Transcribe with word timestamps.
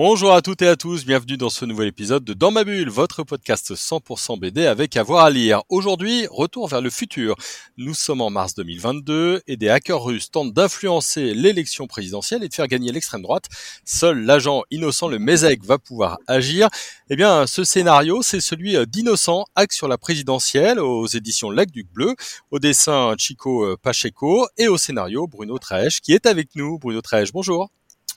Bonjour 0.00 0.32
à 0.32 0.42
toutes 0.42 0.62
et 0.62 0.68
à 0.68 0.76
tous, 0.76 1.04
bienvenue 1.04 1.36
dans 1.36 1.50
ce 1.50 1.64
nouvel 1.64 1.88
épisode 1.88 2.22
de 2.22 2.32
Dans 2.32 2.52
ma 2.52 2.62
bulle, 2.62 2.88
votre 2.88 3.24
podcast 3.24 3.74
100% 3.74 4.38
BD 4.38 4.64
avec 4.64 4.96
avoir 4.96 5.24
à 5.24 5.30
lire. 5.30 5.62
Aujourd'hui, 5.70 6.28
retour 6.30 6.68
vers 6.68 6.80
le 6.80 6.88
futur. 6.88 7.34
Nous 7.78 7.94
sommes 7.94 8.20
en 8.20 8.30
mars 8.30 8.54
2022 8.54 9.42
et 9.48 9.56
des 9.56 9.68
hackers 9.68 10.00
russes 10.00 10.30
tentent 10.30 10.54
d'influencer 10.54 11.34
l'élection 11.34 11.88
présidentielle 11.88 12.44
et 12.44 12.48
de 12.48 12.54
faire 12.54 12.68
gagner 12.68 12.92
l'extrême 12.92 13.22
droite. 13.22 13.46
Seul 13.84 14.24
l'agent 14.24 14.62
innocent, 14.70 15.08
le 15.08 15.18
MESEC, 15.18 15.64
va 15.64 15.78
pouvoir 15.78 16.18
agir. 16.28 16.68
Eh 17.10 17.16
bien, 17.16 17.48
ce 17.48 17.64
scénario, 17.64 18.22
c'est 18.22 18.40
celui 18.40 18.76
d'Innocent, 18.86 19.46
hack 19.56 19.72
sur 19.72 19.88
la 19.88 19.98
présidentielle 19.98 20.78
aux 20.78 21.08
éditions 21.08 21.50
Lac 21.50 21.72
Duc 21.72 21.88
Bleu, 21.92 22.14
au 22.52 22.60
dessin 22.60 23.16
Chico 23.18 23.76
Pacheco 23.82 24.46
et 24.58 24.68
au 24.68 24.78
scénario 24.78 25.26
Bruno 25.26 25.58
Trèche 25.58 26.00
qui 26.00 26.12
est 26.12 26.26
avec 26.26 26.50
nous. 26.54 26.78
Bruno 26.78 27.00
Trèche, 27.00 27.32
bonjour. 27.32 27.68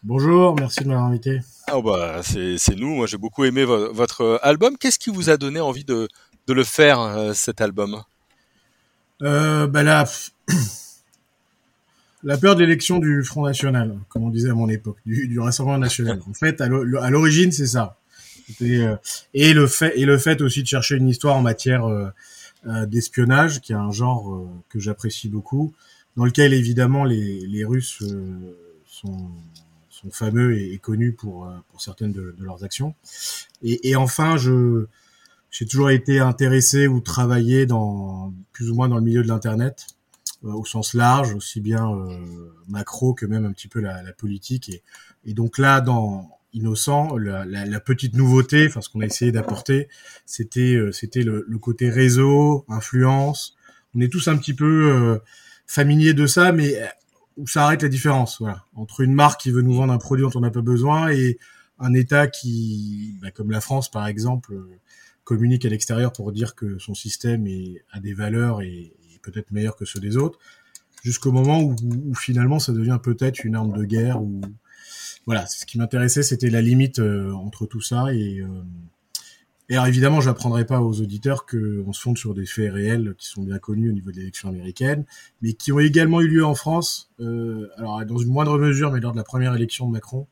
Bonjour, 0.04 0.56
merci 0.56 0.80
de 0.82 0.88
m'avoir 0.88 1.06
invité. 1.06 1.42
Ah 1.68 1.80
bah 1.80 2.22
c'est 2.24 2.76
nous, 2.76 2.96
moi 2.96 3.06
j'ai 3.06 3.18
beaucoup 3.18 3.46
aimé 3.46 3.64
votre 3.66 4.40
album. 4.42 4.76
Qu'est-ce 4.80 4.98
qui 4.98 5.12
vous 5.12 5.30
a 5.30 5.38
donné 5.38 5.60
envie 5.60 5.84
de, 5.84 6.08
de 6.48 6.54
le 6.54 6.64
faire 6.64 7.00
euh, 7.00 7.34
cet 7.34 7.62
album? 7.62 8.02
Euh, 9.22 9.68
bah 9.68 9.84
la, 9.84 10.10
la 12.24 12.38
peur 12.40 12.56
de 12.56 12.62
l'élection 12.62 12.98
du 12.98 13.24
Front 13.24 13.46
National, 13.46 13.96
comme 14.10 14.24
on 14.24 14.32
disait 14.32 14.50
à 14.50 14.56
mon 14.56 14.70
époque, 14.70 14.98
du, 15.06 15.28
du 15.28 15.40
Rassemblement 15.40 15.78
National. 15.78 16.20
En 16.28 16.34
fait, 16.34 16.62
à 16.62 16.68
l'origine 16.68 17.52
c'est 17.52 17.68
ça. 17.68 17.96
Euh, 18.64 18.98
et 19.36 19.54
le 19.54 19.68
fait 19.68 19.94
et 20.00 20.06
le 20.06 20.18
fait 20.18 20.42
aussi 20.42 20.64
de 20.64 20.68
chercher 20.68 20.96
une 20.96 21.10
histoire 21.10 21.36
en 21.36 21.44
matière 21.44 21.86
euh, 21.86 22.86
d'espionnage, 22.88 23.62
qui 23.62 23.74
est 23.74 23.76
un 23.76 23.92
genre 23.92 24.50
que 24.68 24.80
j'apprécie 24.80 25.30
beaucoup, 25.30 25.74
dans 26.18 26.26
lequel 26.26 26.54
évidemment 26.54 27.04
les, 27.04 27.46
les 27.46 27.64
Russes 27.64 28.04
sont 28.88 29.30
fameux 30.10 30.58
et, 30.58 30.78
connus 30.80 31.14
pour, 31.14 31.46
euh, 31.46 31.52
pour 31.70 31.82
certaines 31.82 32.12
de, 32.12 32.36
leurs 32.40 32.64
actions. 32.64 32.96
Et, 33.62 33.90
et, 33.90 33.96
enfin, 33.96 34.38
je 34.38 34.88
j'ai 35.52 35.66
toujours 35.66 35.90
été 35.90 36.20
intéressé 36.20 36.88
ou 36.88 37.02
travaillé 37.02 37.66
dans 37.66 38.34
plus 38.54 38.72
ou 38.72 38.76
moins 38.76 38.88
dans 38.88 38.96
le 38.96 39.02
milieu 39.02 39.22
de 39.22 39.28
l'internet 39.28 39.86
euh, 40.46 40.54
au 40.54 40.64
sens 40.64 40.94
large, 40.94 41.36
aussi 41.36 41.60
bien 41.60 41.92
euh, 41.92 42.18
macro 42.70 43.14
que 43.14 43.26
même 43.26 43.46
un 43.46 43.52
petit 43.52 43.68
peu 43.68 43.82
la, 43.82 44.02
la 44.02 44.14
politique. 44.14 44.70
Et, 44.70 44.82
et, 45.26 45.34
donc 45.34 45.58
là, 45.58 45.82
dans 45.82 46.40
Innocent, 46.54 47.18
la, 47.18 47.44
la, 47.44 47.66
la 47.66 47.80
petite 47.82 48.16
nouveauté, 48.16 48.68
enfin 48.68 48.80
ce 48.80 48.90
qu'on 48.90 49.02
a 49.02 49.06
essayé 49.06 49.32
d'apporter, 49.34 49.90
c'était 50.26 50.80
c'était 50.92 51.24
le, 51.24 51.46
le, 51.48 51.58
côté 51.60 51.90
réseau, 51.90 52.66
influence. 52.70 53.56
On 53.94 54.00
est 54.00 54.12
tous 54.12 54.30
un 54.30 54.38
petit 54.38 54.54
peu 54.54 55.20
familiers 55.66 56.14
de 56.14 56.28
ça, 56.28 56.52
mais 56.52 56.78
où 57.38 57.48
ça 57.48 57.66
arrête 57.66 57.82
la 57.84 57.90
différence, 57.90 58.40
voilà, 58.40 58.66
entre 58.76 59.02
une 59.02 59.14
marque 59.14 59.42
qui 59.42 59.52
veut 59.52 59.62
nous 59.62 59.74
vendre 59.74 59.94
un 59.94 59.98
produit 59.98 60.24
dont 60.24 60.32
on 60.36 60.42
n'a 60.42 60.52
pas 60.52 60.62
besoin 60.62 61.10
et 61.10 61.38
un 61.80 61.94
État 61.94 62.28
qui, 62.28 63.16
bah, 63.22 63.32
comme 63.32 63.52
la 63.52 63.62
France 63.62 63.90
par 63.90 64.08
exemple, 64.08 64.54
communique 65.24 65.66
à 65.66 65.70
l'extérieur 65.70 66.12
pour 66.12 66.32
dire 66.32 66.56
que 66.56 66.78
son 66.80 66.94
système 66.94 67.48
est, 67.48 67.84
a 67.92 68.00
des 68.00 68.14
valeurs 68.14 68.62
et, 68.62 68.94
peut-être 69.24 69.52
meilleur 69.52 69.76
que 69.76 69.86
ceux 69.86 70.00
des 70.00 70.18
autres, 70.18 70.40
jusqu'au 71.04 71.32
moment 71.32 71.62
où, 71.62 71.76
finalement 72.16 72.58
ça 72.58 72.74
devient 72.74 72.98
peut-être 73.04 73.44
une 73.44 73.54
arme 73.54 73.72
de 73.78 73.86
guerre. 73.86 74.20
Voilà, 75.28 75.46
ce 75.46 75.68
qui 75.68 75.78
m'intéressait, 75.78 76.24
c'était 76.24 76.50
la 76.50 76.60
limite 76.60 76.98
euh, 76.98 77.32
entre 77.34 77.68
tout 77.68 77.82
ça 77.82 78.12
et 78.12 78.40
euh, 78.40 78.48
et 79.72 79.76
alors 79.76 79.88
évidemment, 79.88 80.20
je 80.20 80.28
n'apprendrai 80.28 80.66
pas 80.66 80.82
aux 80.82 81.00
auditeurs 81.00 81.46
qu'on 81.46 81.94
se 81.94 82.02
fonde 82.02 82.18
sur 82.18 82.34
des 82.34 82.46
faits 82.46 82.74
réels 82.74 83.16
qui 83.18 83.28
sont 83.28 83.42
bien 83.42 83.58
connus 83.58 83.90
au 83.90 83.94
niveau 83.94 84.12
de 84.12 84.18
l'élection 84.18 84.50
américaine, 84.50 85.06
mais 85.42 85.54
qui 85.54 85.72
ont 85.72 85.80
également 85.80 86.20
eu 86.20 86.28
lieu 86.28 86.44
en 86.44 86.56
France. 86.56 87.10
Euh, 87.22 87.70
alors 87.78 88.06
dans 88.06 88.18
une 88.18 88.28
moindre 88.28 88.60
mesure, 88.60 88.92
mais 88.92 89.00
lors 89.00 89.14
de 89.14 89.18
la 89.18 89.24
première 89.24 89.56
élection 89.56 89.88
de 89.88 89.94
Macron, 89.94 90.28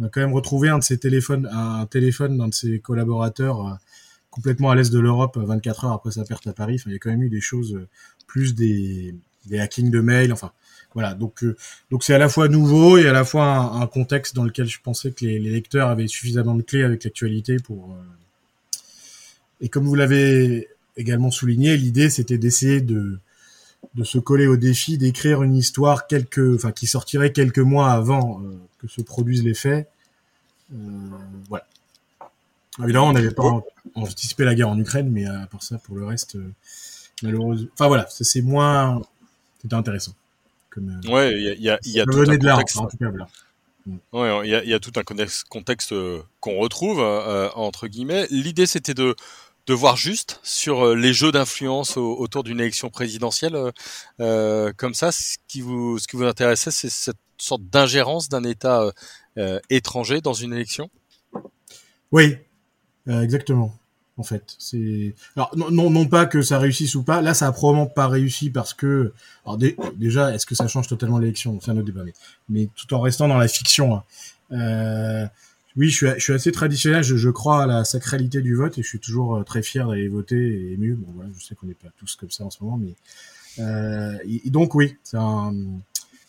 on 0.00 0.06
a 0.06 0.08
quand 0.08 0.20
même 0.20 0.32
retrouvé 0.32 0.70
un 0.70 0.78
de 0.78 0.82
ses 0.82 0.98
téléphones, 0.98 1.48
un 1.52 1.86
téléphone 1.86 2.36
d'un 2.36 2.48
de 2.48 2.54
ses 2.54 2.80
collaborateurs 2.80 3.64
euh, 3.64 3.74
complètement 4.30 4.72
à 4.72 4.74
l'est 4.74 4.92
de 4.92 4.98
l'Europe 4.98 5.38
24 5.38 5.84
heures 5.84 5.92
après 5.92 6.10
sa 6.10 6.24
perte 6.24 6.44
à 6.48 6.52
Paris. 6.52 6.78
Enfin, 6.80 6.90
il 6.90 6.94
y 6.94 6.96
a 6.96 6.98
quand 6.98 7.10
même 7.10 7.22
eu 7.22 7.30
des 7.30 7.40
choses 7.40 7.76
euh, 7.76 7.86
plus 8.26 8.56
des, 8.56 9.14
des 9.46 9.60
hackings 9.60 9.92
de 9.92 10.00
mails. 10.00 10.32
Enfin, 10.32 10.50
voilà. 10.94 11.14
Donc, 11.14 11.44
euh, 11.44 11.56
donc 11.92 12.02
c'est 12.02 12.14
à 12.14 12.18
la 12.18 12.28
fois 12.28 12.48
nouveau 12.48 12.98
et 12.98 13.06
à 13.06 13.12
la 13.12 13.24
fois 13.24 13.54
un, 13.54 13.86
contexte 13.86 14.34
dans 14.34 14.42
lequel 14.42 14.66
je 14.66 14.80
pensais 14.82 15.12
que 15.12 15.24
les, 15.24 15.38
les 15.38 15.50
lecteurs 15.52 15.90
avaient 15.90 16.08
suffisamment 16.08 16.56
de 16.56 16.62
clés 16.62 16.82
avec 16.82 17.04
l'actualité 17.04 17.58
pour 17.58 17.96
et 19.64 19.68
comme 19.68 19.84
vous 19.84 19.96
l'avez 19.96 20.68
également 20.96 21.32
souligné, 21.32 21.76
l'idée 21.76 22.10
c'était 22.10 22.38
d'essayer 22.38 22.80
de 22.80 23.18
de 23.94 24.04
se 24.04 24.18
coller 24.18 24.46
au 24.46 24.56
défi 24.56 24.98
d'écrire 24.98 25.42
une 25.42 25.54
histoire 25.54 26.06
quelques, 26.06 26.54
enfin 26.54 26.72
qui 26.72 26.86
sortirait 26.86 27.32
quelques 27.32 27.58
mois 27.58 27.90
avant 27.90 28.40
euh, 28.40 28.56
que 28.78 28.88
se 28.88 29.02
produisent 29.02 29.44
les 29.44 29.54
faits. 29.54 29.88
Euh, 30.72 30.76
voilà. 31.48 31.66
Évidemment, 32.82 33.08
on 33.08 33.12
n'avait 33.12 33.30
pas 33.30 33.62
anticipé 33.94 34.44
la 34.44 34.54
guerre 34.54 34.68
en 34.68 34.78
Ukraine, 34.78 35.08
mais 35.10 35.26
à 35.26 35.46
part 35.46 35.62
ça, 35.62 35.78
pour 35.78 35.96
le 35.96 36.04
reste, 36.04 36.36
euh, 36.36 36.50
malheureusement, 37.22 37.68
enfin 37.74 37.86
voilà, 37.86 38.06
c'est 38.10 38.42
moins, 38.42 39.00
c'était 39.62 39.74
intéressant. 39.74 40.12
Comme, 40.70 41.00
euh, 41.04 41.12
ouais, 41.12 41.32
il 41.32 41.42
y 41.42 41.50
a, 41.50 41.54
y 41.54 41.70
a, 41.70 41.78
y 41.84 42.00
a 42.00 42.04
tout 42.04 42.18
un 42.18 42.36
de 42.36 42.36
contexte. 42.36 42.78
en 42.78 42.86
tout 42.86 42.96
cas, 42.96 43.10
voilà. 43.10 43.28
Ouais, 44.12 44.46
il 44.46 44.50
y 44.50 44.54
a, 44.54 44.64
y 44.64 44.72
a, 44.72 44.80
tout 44.80 44.92
un 44.96 45.02
contexte, 45.02 45.44
contexte 45.48 45.94
qu'on 46.40 46.56
retrouve 46.56 47.00
euh, 47.00 47.50
entre 47.54 47.86
guillemets. 47.86 48.26
L'idée, 48.30 48.64
c'était 48.64 48.94
de 48.94 49.14
de 49.66 49.74
voir 49.74 49.96
juste 49.96 50.40
sur 50.42 50.86
euh, 50.86 50.94
les 50.94 51.12
jeux 51.12 51.32
d'influence 51.32 51.96
autour 51.96 52.44
d'une 52.44 52.60
élection 52.60 52.90
présidentielle 52.90 53.56
euh, 53.56 53.70
euh, 54.20 54.72
comme 54.76 54.94
ça. 54.94 55.12
Ce 55.12 55.36
qui 55.48 55.60
vous, 55.60 55.98
ce 55.98 56.06
qui 56.06 56.16
vous 56.16 56.24
intéressait, 56.24 56.70
c'est 56.70 56.90
cette 56.90 57.16
sorte 57.38 57.62
d'ingérence 57.64 58.28
d'un 58.28 58.44
État 58.44 58.90
euh, 59.38 59.60
étranger 59.70 60.20
dans 60.20 60.34
une 60.34 60.52
élection? 60.52 60.90
Oui, 62.12 62.36
exactement. 63.08 63.74
En 64.16 64.22
fait, 64.22 64.54
c'est 64.60 65.12
alors 65.34 65.50
non, 65.56 65.90
non 65.90 66.06
pas 66.06 66.26
que 66.26 66.40
ça 66.40 66.60
réussisse 66.60 66.94
ou 66.94 67.02
pas. 67.02 67.20
Là, 67.20 67.34
ça 67.34 67.48
a 67.48 67.52
probablement 67.52 67.88
pas 67.88 68.06
réussi 68.06 68.48
parce 68.48 68.72
que 68.72 69.12
alors 69.44 69.58
déjà, 69.96 70.32
est-ce 70.32 70.46
que 70.46 70.54
ça 70.54 70.68
change 70.68 70.86
totalement 70.86 71.18
l'élection? 71.18 71.58
C'est 71.60 71.72
un 71.72 71.76
autre 71.76 71.86
débat, 71.86 72.04
mais, 72.04 72.12
mais, 72.48 72.68
tout 72.76 72.94
en 72.94 73.00
restant 73.00 73.26
dans 73.26 73.38
la 73.38 73.48
fiction. 73.48 74.00
Hein. 74.52 75.28
Oui, 75.76 75.88
je 75.90 75.96
suis, 75.96 76.06
je 76.16 76.22
suis 76.22 76.32
assez 76.32 76.52
traditionnel. 76.52 77.02
Je, 77.02 77.16
je, 77.16 77.30
crois 77.30 77.64
à 77.64 77.66
la 77.66 77.84
sacralité 77.84 78.40
du 78.40 78.54
vote 78.54 78.78
et 78.78 78.82
je 78.82 78.88
suis 78.88 79.00
toujours 79.00 79.36
euh, 79.36 79.42
très 79.42 79.62
fier 79.62 79.88
d'aller 79.88 80.08
voter 80.08 80.36
et 80.36 80.72
ému. 80.72 80.94
Bon, 80.94 81.08
voilà, 81.14 81.30
je 81.36 81.44
sais 81.44 81.54
qu'on 81.54 81.66
n'est 81.66 81.74
pas 81.74 81.88
tous 81.98 82.14
comme 82.16 82.30
ça 82.30 82.44
en 82.44 82.50
ce 82.50 82.62
moment, 82.62 82.78
mais 82.78 82.94
euh, 83.58 84.16
et 84.24 84.50
donc 84.50 84.74
oui, 84.74 84.96
ça, 85.02 85.50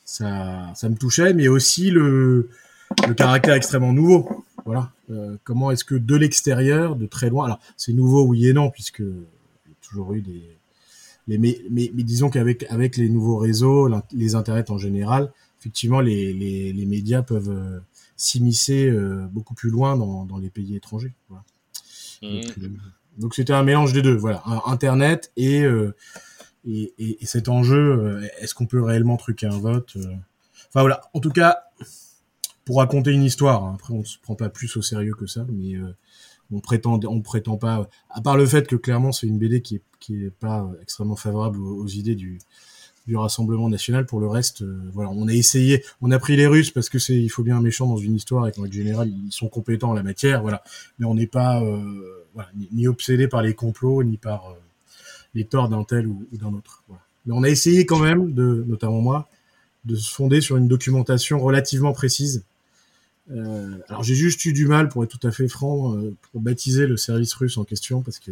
ça, 0.03 0.71
ça 0.75 0.89
me 0.89 0.95
touchait, 0.95 1.33
mais 1.33 1.47
aussi 1.47 1.91
le, 1.91 2.49
le 3.07 3.13
caractère 3.13 3.53
extrêmement 3.53 3.93
nouveau. 3.93 4.45
Voilà. 4.65 4.91
Euh, 5.11 5.37
comment 5.43 5.69
est-ce 5.69 5.85
que 5.85 5.95
de 5.95 6.15
l'extérieur, 6.15 6.95
de 6.95 7.05
très 7.05 7.29
loin, 7.29 7.45
alors 7.45 7.59
c'est 7.77 7.93
nouveau 7.93 8.25
oui 8.25 8.47
et 8.47 8.53
non 8.53 8.71
puisque 8.71 8.99
il 8.99 9.05
y 9.05 9.71
a 9.71 9.87
toujours 9.87 10.13
eu 10.13 10.21
des 10.21 10.41
mais, 11.27 11.39
mais, 11.39 11.59
mais 11.71 12.03
disons 12.03 12.29
qu'avec 12.29 12.65
avec 12.69 12.97
les 12.97 13.09
nouveaux 13.09 13.37
réseaux, 13.37 13.89
les 14.11 14.35
internets 14.35 14.69
en 14.69 14.77
général, 14.77 15.31
effectivement 15.59 15.99
les, 15.99 16.33
les, 16.33 16.71
les 16.71 16.85
médias 16.85 17.23
peuvent 17.23 17.49
euh, 17.49 17.79
s'immiscer 18.15 18.87
euh, 18.89 19.27
beaucoup 19.31 19.53
plus 19.53 19.69
loin 19.69 19.97
dans, 19.97 20.25
dans 20.25 20.37
les 20.37 20.49
pays 20.49 20.75
étrangers. 20.75 21.13
Voilà. 21.29 21.43
Mmh. 22.21 22.41
Euh, 22.63 22.69
donc 23.17 23.35
c'était 23.35 23.53
un 23.53 23.63
mélange 23.63 23.93
des 23.93 24.01
deux, 24.01 24.15
voilà, 24.15 24.43
Internet 24.65 25.31
et 25.37 25.61
euh, 25.61 25.95
et, 26.67 26.93
et, 26.97 27.21
et, 27.21 27.25
cet 27.27 27.47
enjeu, 27.47 28.27
est-ce 28.39 28.55
qu'on 28.55 28.65
peut 28.65 28.81
réellement 28.81 29.17
truquer 29.17 29.45
un 29.45 29.59
vote 29.59 29.97
Enfin 29.97 30.81
voilà, 30.81 31.01
en 31.13 31.19
tout 31.19 31.29
cas, 31.29 31.59
pour 32.65 32.79
raconter 32.79 33.11
une 33.11 33.21
histoire. 33.21 33.63
Hein, 33.63 33.73
après, 33.75 33.93
on 33.93 34.03
se 34.03 34.17
prend 34.17 34.33
pas 34.33 34.49
plus 34.49 34.75
au 34.75 34.81
sérieux 34.81 35.13
que 35.13 35.27
ça, 35.27 35.45
mais 35.47 35.75
on 36.51 36.59
prétend, 36.61 36.99
on 37.07 37.21
prétend 37.21 37.57
pas. 37.57 37.87
À 38.09 38.21
part 38.21 38.35
le 38.35 38.47
fait 38.47 38.67
que 38.67 38.75
clairement 38.75 39.11
c'est 39.11 39.27
une 39.27 39.37
BD 39.37 39.61
qui 39.61 39.75
est 39.75 39.83
qui 39.99 40.25
est 40.25 40.31
pas 40.31 40.67
extrêmement 40.81 41.15
favorable 41.15 41.61
aux, 41.61 41.83
aux 41.83 41.87
idées 41.87 42.15
du 42.15 42.39
du 43.07 43.15
Rassemblement 43.15 43.69
national. 43.69 44.05
Pour 44.05 44.19
le 44.19 44.27
reste, 44.27 44.61
euh, 44.61 44.79
voilà, 44.93 45.11
on 45.11 45.27
a 45.27 45.33
essayé, 45.33 45.83
on 46.01 46.11
a 46.11 46.19
pris 46.19 46.35
les 46.35 46.47
Russes 46.47 46.71
parce 46.71 46.89
que 46.89 46.99
c'est, 46.99 47.15
il 47.15 47.29
faut 47.29 47.43
bien 47.43 47.57
un 47.57 47.61
méchant 47.61 47.87
dans 47.87 47.97
une 47.97 48.15
histoire 48.15 48.47
et 48.47 48.51
qu'en 48.51 48.69
général 48.69 49.09
ils 49.09 49.31
sont 49.31 49.47
compétents 49.47 49.91
en 49.91 49.93
la 49.93 50.03
matière, 50.03 50.41
voilà. 50.41 50.63
Mais 50.99 51.05
on 51.05 51.13
n'est 51.13 51.27
pas, 51.27 51.61
euh, 51.61 52.25
voilà, 52.33 52.49
ni, 52.71 52.87
obsédé 52.87 53.27
par 53.27 53.41
les 53.41 53.53
complots 53.53 54.03
ni 54.03 54.17
par 54.17 54.49
euh, 54.49 54.55
les 55.33 55.45
torts 55.45 55.69
d'un 55.69 55.83
tel 55.83 56.07
ou, 56.07 56.25
d'un 56.33 56.53
autre. 56.53 56.83
Voilà. 56.87 57.03
Mais 57.25 57.33
on 57.33 57.43
a 57.43 57.49
essayé 57.49 57.85
quand 57.85 57.99
même, 57.99 58.33
de, 58.33 58.63
notamment 58.67 59.01
moi, 59.01 59.29
de 59.85 59.95
se 59.95 60.11
fonder 60.11 60.41
sur 60.41 60.57
une 60.57 60.67
documentation 60.67 61.39
relativement 61.39 61.93
précise. 61.93 62.43
Euh, 63.31 63.77
alors 63.87 64.03
j'ai 64.03 64.15
juste 64.15 64.43
eu 64.45 64.53
du 64.53 64.67
mal, 64.67 64.89
pour 64.89 65.03
être 65.03 65.17
tout 65.17 65.27
à 65.27 65.31
fait 65.31 65.47
franc, 65.47 65.95
pour 66.31 66.41
baptiser 66.41 66.87
le 66.87 66.97
service 66.97 67.33
russe 67.33 67.57
en 67.57 67.63
question 67.63 68.01
parce 68.01 68.19
que 68.19 68.31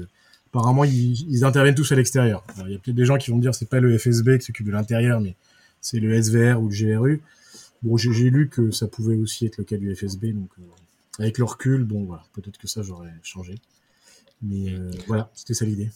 apparemment 0.54 0.84
ils, 0.84 1.28
ils, 1.30 1.46
interviennent 1.46 1.76
tous 1.76 1.92
à 1.92 1.96
l'extérieur. 1.96 2.44
Il 2.66 2.72
y 2.72 2.76
a 2.76 2.78
peut-être 2.78 2.96
des 2.96 3.06
gens 3.06 3.18
qui 3.18 3.32
vont 3.32 3.38
me 3.38 3.42
dire 3.42 3.56
c'est 3.56 3.70
pas 3.70 3.80
le 3.80 3.98
FSB 3.98 4.38
qui 4.38 4.46
s'occupe 4.46 4.68
de 4.68 4.72
l'intérieur, 4.72 5.20
mais 5.20 5.36
c'est 5.82 6.00
le 6.00 6.14
SVR 6.22 6.62
ou 6.62 6.70
le 6.70 6.76
GRU. 6.76 7.22
bon, 7.82 7.98
j'ai 7.98 8.30
lu 8.30 8.50
que 8.50 8.70
ça 8.70 8.88
pouvait 8.88 9.18
aussi 9.18 9.48
être 9.48 9.58
le 9.58 9.64
cas 9.64 9.78
du 9.78 9.94
FSB, 9.96 10.28
donc 10.34 10.50
avec 11.20 11.40
le 11.40 11.44
recul, 11.44 11.84
bon, 11.84 12.04
voilà, 12.04 12.24
peut-être 12.34 12.58
que 12.58 12.68
ça 12.68 12.84
j'aurais 12.84 13.14
changé. 13.24 13.56
Mais 14.44 14.76
voilà, 15.08 15.32
c'était 15.34 15.56
ça 15.56 15.66
l'idée 15.66 15.90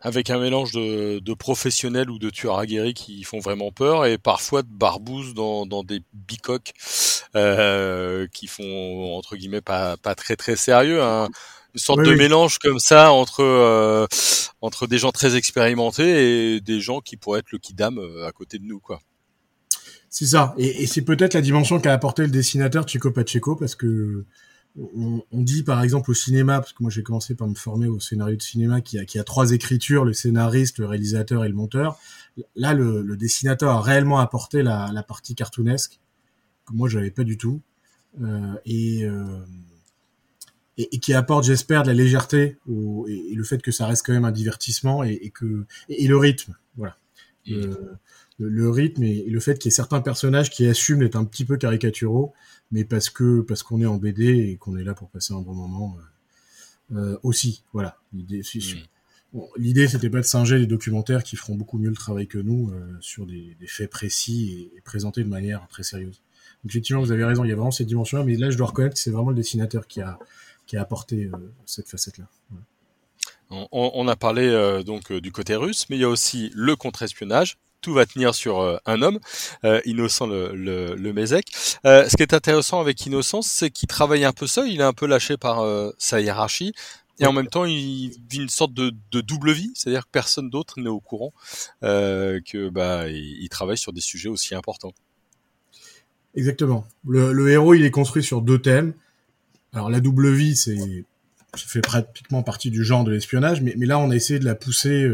avec 0.00 0.30
un 0.30 0.38
mélange 0.38 0.72
de, 0.72 1.18
de, 1.18 1.34
professionnels 1.34 2.08
ou 2.08 2.20
de 2.20 2.30
tueurs 2.30 2.58
aguerris 2.58 2.94
qui 2.94 3.24
font 3.24 3.40
vraiment 3.40 3.72
peur 3.72 4.06
et 4.06 4.16
parfois 4.16 4.62
de 4.62 4.68
barbouzes 4.68 5.34
dans, 5.34 5.66
dans 5.66 5.82
des 5.82 6.02
bicoques 6.12 6.72
euh, 7.34 8.28
qui 8.32 8.46
font 8.46 9.16
entre 9.16 9.36
guillemets 9.36 9.60
pas, 9.60 9.96
pas 9.96 10.14
très 10.14 10.36
très 10.36 10.54
sérieux 10.54 11.02
hein. 11.02 11.28
Une 11.78 11.84
sorte 11.84 12.02
de 12.02 12.14
mélange 12.14 12.58
comme 12.58 12.78
ça 12.78 13.12
entre 13.12 13.40
euh, 13.40 14.06
entre 14.60 14.86
des 14.86 14.98
gens 14.98 15.12
très 15.12 15.36
expérimentés 15.36 16.54
et 16.54 16.60
des 16.60 16.80
gens 16.80 17.00
qui 17.00 17.16
pourraient 17.16 17.40
être 17.40 17.52
le 17.52 17.58
kidam 17.58 17.98
euh, 17.98 18.26
à 18.26 18.32
côté 18.32 18.58
de 18.58 18.64
nous 18.64 18.80
quoi. 18.80 19.00
C'est 20.10 20.26
ça. 20.26 20.54
Et, 20.56 20.82
et 20.82 20.86
c'est 20.86 21.02
peut-être 21.02 21.34
la 21.34 21.40
dimension 21.40 21.80
qu'a 21.80 21.92
apporté 21.92 22.22
le 22.22 22.28
dessinateur 22.28 22.88
Chico 22.88 23.10
Pacheco 23.10 23.56
parce 23.56 23.74
que 23.74 24.24
on, 24.76 25.42
dit 25.42 25.62
par 25.64 25.82
exemple 25.82 26.10
au 26.10 26.14
cinéma, 26.14 26.60
parce 26.60 26.72
que 26.72 26.82
moi 26.82 26.90
j'ai 26.90 27.02
commencé 27.02 27.34
par 27.34 27.48
me 27.48 27.54
former 27.54 27.88
au 27.88 27.98
scénario 27.98 28.36
de 28.36 28.42
cinéma 28.42 28.80
qui 28.80 28.98
a, 28.98 29.04
qui 29.04 29.18
a 29.18 29.24
trois 29.24 29.52
écritures, 29.52 30.04
le 30.04 30.12
scénariste, 30.12 30.78
le 30.78 30.86
réalisateur 30.86 31.44
et 31.44 31.48
le 31.48 31.54
monteur. 31.54 31.98
Là, 32.54 32.74
le, 32.74 33.16
dessinateur 33.16 33.70
a 33.70 33.80
réellement 33.80 34.20
apporté 34.20 34.62
la, 34.62 34.90
la 34.92 35.02
partie 35.02 35.34
cartoonesque 35.34 35.98
que 36.66 36.72
moi 36.74 36.88
j'avais 36.88 37.10
pas 37.10 37.24
du 37.24 37.38
tout. 37.38 37.60
Euh, 38.22 38.54
et, 38.64 39.04
euh, 39.04 39.24
et, 40.78 40.94
et, 40.94 40.98
qui 40.98 41.12
apporte, 41.12 41.44
j'espère, 41.44 41.82
de 41.82 41.88
la 41.88 41.94
légèreté 41.94 42.56
au, 42.68 43.06
et, 43.08 43.34
le 43.34 43.44
fait 43.44 43.60
que 43.60 43.70
ça 43.70 43.86
reste 43.86 44.06
quand 44.06 44.12
même 44.12 44.24
un 44.24 44.32
divertissement 44.32 45.02
et, 45.04 45.30
que 45.34 45.66
et, 45.88 46.06
le 46.08 46.16
rythme, 46.16 46.56
voilà. 46.76 46.96
Le, 48.38 48.70
rythme 48.70 49.02
et, 49.02 49.24
le 49.24 49.40
fait 49.40 49.58
qu'il 49.58 49.70
y 49.70 49.72
ait 49.72 49.76
certains 49.76 50.00
personnages 50.00 50.50
qui 50.50 50.66
assument 50.66 51.00
d'être 51.00 51.16
un 51.16 51.24
petit 51.24 51.44
peu 51.44 51.56
caricaturaux 51.56 52.32
mais 52.70 52.84
parce 52.84 53.10
que 53.10 53.40
parce 53.40 53.62
qu'on 53.62 53.80
est 53.80 53.86
en 53.86 53.96
BD 53.96 54.50
et 54.50 54.56
qu'on 54.56 54.76
est 54.76 54.84
là 54.84 54.94
pour 54.94 55.08
passer 55.08 55.34
un 55.34 55.40
bon 55.40 55.54
moment 55.54 55.96
euh, 56.92 56.96
euh 56.96 57.18
aussi. 57.22 57.62
Voilà. 57.72 57.98
L'idée, 58.12 58.42
bon, 59.32 59.48
l'idée, 59.56 59.88
c'était 59.88 60.10
pas 60.10 60.20
de 60.20 60.26
singer 60.26 60.58
des 60.58 60.66
documentaires 60.66 61.22
qui 61.22 61.36
feront 61.36 61.54
beaucoup 61.54 61.78
mieux 61.78 61.90
le 61.90 61.96
travail 61.96 62.26
que 62.26 62.38
nous 62.38 62.70
euh, 62.70 62.96
sur 63.00 63.26
des, 63.26 63.56
des, 63.58 63.66
faits 63.66 63.90
précis 63.90 64.70
et, 64.76 64.80
présentés 64.82 65.22
de 65.22 65.28
manière 65.28 65.66
très 65.68 65.82
sérieuse. 65.82 66.22
Donc, 66.64 66.72
effectivement, 66.72 67.00
vous 67.00 67.12
avez 67.12 67.24
raison. 67.24 67.44
Il 67.44 67.48
y 67.48 67.52
a 67.52 67.56
vraiment 67.56 67.70
cette 67.70 67.86
dimension-là, 67.86 68.24
mais 68.24 68.36
là, 68.36 68.50
je 68.50 68.56
dois 68.56 68.66
reconnaître 68.68 68.94
que 68.94 69.00
c'est 69.00 69.10
vraiment 69.10 69.30
le 69.30 69.36
dessinateur 69.36 69.86
qui 69.86 70.00
a 70.00 70.18
qui 70.68 70.76
a 70.76 70.82
apporté 70.82 71.24
euh, 71.24 71.52
cette 71.66 71.88
facette-là. 71.88 72.26
On, 73.50 73.66
on, 73.72 74.06
a 74.06 74.14
parlé 74.14 74.46
euh, 74.46 74.84
donc 74.84 75.10
du 75.12 75.32
côté 75.32 75.56
russe, 75.56 75.86
mais 75.88 75.96
il 75.96 76.00
y 76.00 76.04
a 76.04 76.08
aussi 76.08 76.52
le 76.54 76.76
contre-espionnage, 76.76 77.56
tout 77.80 77.94
va 77.94 78.06
tenir 78.06 78.34
sur 78.34 78.60
euh, 78.60 78.76
un 78.86 79.02
homme, 79.02 79.18
euh, 79.64 79.80
Innocent 79.84 80.26
le, 80.26 80.54
le, 80.54 80.94
le 80.94 81.12
Mézec. 81.12 81.46
Euh, 81.86 82.08
ce 82.08 82.16
qui 82.16 82.22
est 82.22 82.34
intéressant 82.34 82.80
avec 82.80 83.04
Innocent, 83.06 83.42
c'est 83.42 83.70
qu'il 83.70 83.88
travaille 83.88 84.24
un 84.24 84.32
peu 84.32 84.46
seul, 84.46 84.68
il 84.68 84.80
est 84.80 84.84
un 84.84 84.92
peu 84.92 85.06
lâché 85.06 85.36
par 85.36 85.64
sa 85.98 86.20
hiérarchie, 86.20 86.74
et 87.20 87.26
en 87.26 87.32
même 87.32 87.48
temps, 87.48 87.64
il 87.64 88.10
vit 88.30 88.38
une 88.38 88.48
sorte 88.48 88.72
de, 88.74 88.92
de 89.10 89.20
double 89.20 89.50
vie, 89.50 89.72
c'est-à-dire 89.74 90.04
que 90.04 90.10
personne 90.12 90.50
d'autre 90.50 90.78
n'est 90.78 90.88
au 90.88 91.00
courant 91.00 91.32
que 91.80 92.68
bah 92.68 93.08
il, 93.08 93.48
travaille 93.48 93.78
sur 93.78 93.92
des 93.92 94.00
sujets 94.00 94.28
aussi 94.28 94.54
importants. 94.54 94.92
Exactement. 96.36 96.86
Le, 97.08 97.32
le, 97.32 97.50
héros, 97.50 97.74
il 97.74 97.84
est 97.84 97.90
construit 97.90 98.22
sur 98.22 98.40
deux 98.42 98.60
thèmes. 98.60 98.94
Alors 99.78 99.90
la 99.90 100.00
double 100.00 100.32
vie, 100.32 100.56
c'est 100.56 101.04
ça 101.54 101.64
fait 101.66 101.80
pratiquement 101.80 102.42
partie 102.42 102.70
du 102.70 102.84
genre 102.84 103.04
de 103.04 103.10
l'espionnage, 103.10 103.62
mais, 103.62 103.74
là, 103.86 103.98
on 103.98 104.10
a 104.10 104.14
essayé 104.14 104.38
de 104.38 104.44
la 104.44 104.54
pousser 104.54 105.08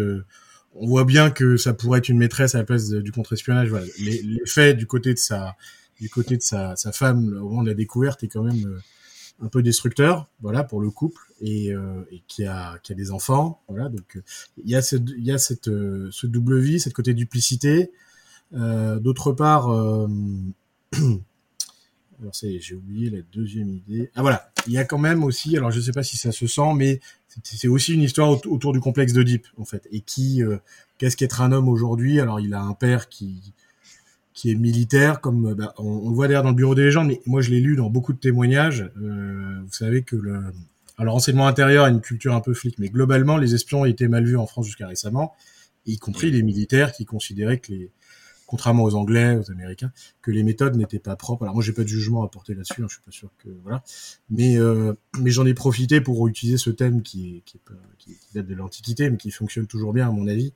on 0.74 0.86
voit 0.86 1.04
bien 1.04 1.30
que 1.30 1.56
ça 1.56 1.72
pourrait 1.72 2.00
être 2.00 2.08
une 2.08 2.18
maîtresse 2.18 2.54
à 2.54 2.58
la 2.58 2.64
place 2.64 2.90
du 2.90 3.12
contre-espionnage. 3.12 3.68
Voilà. 3.68 3.86
L'effet 3.98 4.74
du 4.74 4.86
côté 4.86 5.14
de 5.14 5.18
sa, 5.18 5.56
du 6.00 6.08
côté 6.08 6.36
de 6.36 6.42
sa, 6.42 6.76
sa 6.76 6.92
femme 6.92 7.36
au 7.40 7.48
moment 7.48 7.62
de 7.62 7.68
la 7.68 7.74
découverte 7.74 8.22
est 8.24 8.28
quand 8.28 8.42
même 8.42 8.66
euh, 8.66 8.80
un 9.40 9.48
peu 9.48 9.62
destructeur, 9.62 10.28
voilà, 10.40 10.64
pour 10.64 10.80
le 10.80 10.90
couple 10.90 11.20
et, 11.40 11.72
euh, 11.72 12.02
et 12.10 12.22
qui 12.26 12.44
a 12.44 12.78
qui 12.82 12.92
a 12.92 12.94
des 12.94 13.10
enfants, 13.10 13.60
voilà. 13.68 13.88
Donc 13.88 14.20
il 14.64 14.70
y 14.70 14.76
a 14.76 14.82
cette 14.82 15.08
il 15.16 15.24
y 15.24 15.32
a 15.32 15.38
cette 15.38 15.68
euh, 15.68 16.08
ce 16.10 16.26
double 16.26 16.58
vie, 16.58 16.80
cette 16.80 16.94
côté 16.94 17.14
duplicité. 17.14 17.90
D'autre 18.52 19.32
part, 19.32 19.68
alors 22.20 22.34
c'est, 22.34 22.60
j'ai 22.60 22.74
oublié 22.74 23.10
la 23.10 23.18
deuxième 23.32 23.68
idée. 23.68 24.10
Ah 24.14 24.22
voilà, 24.22 24.50
il 24.66 24.72
y 24.72 24.78
a 24.78 24.84
quand 24.84 24.98
même 24.98 25.24
aussi, 25.24 25.56
alors 25.56 25.70
je 25.70 25.80
sais 25.80 25.92
pas 25.92 26.02
si 26.02 26.16
ça 26.16 26.32
se 26.32 26.46
sent, 26.46 26.74
mais 26.76 27.00
c'est 27.42 27.68
aussi 27.68 27.94
une 27.94 28.02
histoire 28.02 28.30
autour 28.30 28.72
du 28.72 28.80
complexe 28.80 29.12
d'Oedipe 29.12 29.46
en 29.56 29.64
fait. 29.64 29.86
Et 29.90 30.00
qui, 30.00 30.42
euh, 30.42 30.58
qu'est-ce 30.98 31.16
qu'être 31.16 31.40
un 31.40 31.52
homme 31.52 31.68
aujourd'hui? 31.68 32.20
Alors 32.20 32.40
il 32.40 32.54
a 32.54 32.60
un 32.60 32.74
père 32.74 33.08
qui 33.08 33.52
qui 34.32 34.50
est 34.50 34.56
militaire, 34.56 35.20
comme 35.20 35.54
bah, 35.54 35.72
on, 35.78 36.08
le 36.08 36.14
voit 36.14 36.26
d'ailleurs 36.26 36.42
dans 36.42 36.48
le 36.48 36.56
bureau 36.56 36.74
des 36.74 36.82
légendes, 36.82 37.06
mais 37.06 37.20
moi 37.24 37.40
je 37.40 37.50
l'ai 37.50 37.60
lu 37.60 37.76
dans 37.76 37.88
beaucoup 37.88 38.12
de 38.12 38.18
témoignages. 38.18 38.90
Euh, 39.00 39.60
vous 39.64 39.72
savez 39.72 40.02
que 40.02 40.16
le 40.16 40.40
alors 40.96 41.14
renseignement 41.14 41.46
intérieur 41.46 41.84
a 41.84 41.88
une 41.88 42.00
culture 42.00 42.34
un 42.34 42.40
peu 42.40 42.54
flic, 42.54 42.78
mais 42.78 42.88
globalement 42.88 43.36
les 43.36 43.54
espions 43.54 43.84
été 43.84 44.06
mal 44.08 44.24
vus 44.24 44.36
en 44.36 44.46
France 44.46 44.66
jusqu'à 44.66 44.86
récemment, 44.86 45.34
y 45.86 45.98
compris 45.98 46.30
les 46.30 46.42
militaires 46.42 46.92
qui 46.92 47.04
considéraient 47.04 47.58
que 47.58 47.72
les 47.72 47.90
contrairement 48.46 48.84
aux 48.84 48.94
Anglais, 48.94 49.36
aux 49.36 49.50
Américains, 49.50 49.92
que 50.22 50.30
les 50.30 50.42
méthodes 50.42 50.76
n'étaient 50.76 50.98
pas 50.98 51.16
propres. 51.16 51.44
Alors 51.44 51.54
moi, 51.54 51.62
j'ai 51.62 51.72
pas 51.72 51.82
de 51.82 51.88
jugement 51.88 52.22
à 52.22 52.28
porter 52.28 52.54
là-dessus, 52.54 52.82
hein, 52.82 52.86
je 52.88 52.94
suis 52.94 53.02
pas 53.02 53.10
sûr 53.10 53.30
que 53.38 53.48
voilà, 53.62 53.82
mais 54.30 54.58
euh, 54.58 54.94
mais 55.18 55.30
j'en 55.30 55.46
ai 55.46 55.54
profité 55.54 56.00
pour 56.00 56.26
utiliser 56.28 56.58
ce 56.58 56.70
thème 56.70 57.02
qui 57.02 57.36
est 57.36 57.40
qui, 57.44 57.56
est, 57.56 57.72
qui 57.98 58.16
date 58.34 58.46
de 58.46 58.54
l'Antiquité, 58.54 59.10
mais 59.10 59.16
qui 59.16 59.30
fonctionne 59.30 59.66
toujours 59.66 59.92
bien 59.92 60.08
à 60.08 60.10
mon 60.10 60.26
avis, 60.28 60.52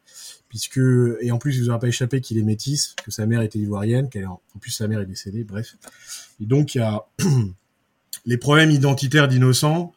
puisque 0.49 0.81
et 1.21 1.31
en 1.31 1.39
plus, 1.39 1.57
il 1.57 1.63
vous 1.63 1.71
aura 1.71 1.79
pas 1.79 1.89
échappé 1.89 2.21
qu'il 2.21 2.39
est 2.39 2.43
métis, 2.43 2.95
que 3.05 3.11
sa 3.11 3.27
mère 3.27 3.43
était 3.43 3.59
ivoirienne, 3.59 4.09
qu'elle 4.09 4.27
en 4.27 4.41
plus 4.61 4.71
sa 4.71 4.89
mère 4.89 5.01
est 5.01 5.07
décédée, 5.07 5.45
bref. 5.45 5.77
Et 6.41 6.47
donc 6.47 6.75
il 6.75 6.79
y 6.79 6.81
a 6.81 7.07
les 8.27 8.37
problèmes 8.37 8.71
identitaires 8.71 9.29
d'innocents 9.29 9.93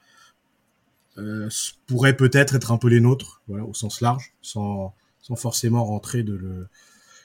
euh, 1.18 1.50
pourraient 1.88 2.16
peut-être 2.16 2.56
être 2.56 2.72
un 2.72 2.78
peu 2.78 2.88
les 2.88 3.02
nôtres, 3.02 3.42
voilà, 3.48 3.66
au 3.66 3.74
sens 3.74 4.02
large, 4.02 4.34
sans 4.42 4.94
sans 5.22 5.36
forcément 5.36 5.86
rentrer 5.86 6.24
de 6.24 6.34
le 6.34 6.68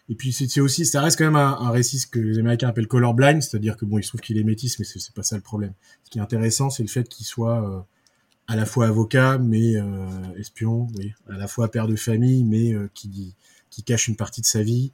et 0.08 0.14
puis 0.14 0.32
c'est 0.32 0.60
aussi, 0.60 0.86
ça 0.86 1.00
reste 1.00 1.18
quand 1.18 1.24
même 1.24 1.36
un, 1.36 1.70
récit 1.70 2.08
que 2.08 2.20
les 2.20 2.38
Américains 2.38 2.68
appellent 2.68 2.86
colorblind, 2.86 3.42
c'est-à-dire 3.42 3.76
que 3.76 3.84
bon, 3.84 3.98
il 3.98 4.04
se 4.04 4.08
trouve 4.08 4.20
qu'il 4.20 4.38
est 4.38 4.44
métis, 4.44 4.78
mais 4.78 4.84
c'est 4.84 5.12
pas 5.12 5.24
ça 5.24 5.34
le 5.34 5.42
problème. 5.42 5.72
Ce 6.04 6.10
qui 6.10 6.18
est 6.18 6.22
intéressant, 6.22 6.70
c'est 6.70 6.84
le 6.84 6.88
fait 6.88 7.08
qu'il 7.08 7.26
soit 7.26 7.68
euh, 7.68 7.80
à 8.48 8.56
la 8.56 8.66
fois 8.66 8.86
avocat, 8.86 9.38
mais 9.38 9.76
euh, 9.76 10.34
espion, 10.36 10.88
oui, 10.96 11.12
à 11.28 11.36
la 11.36 11.48
fois 11.48 11.70
père 11.70 11.88
de 11.88 11.96
famille, 11.96 12.44
mais 12.44 12.72
euh, 12.72 12.88
qui 12.94 13.34
qui 13.70 13.82
cache 13.82 14.08
une 14.08 14.16
partie 14.16 14.40
de 14.40 14.46
sa 14.46 14.62
vie, 14.62 14.92